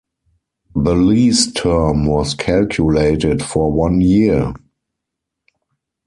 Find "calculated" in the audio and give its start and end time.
2.33-3.43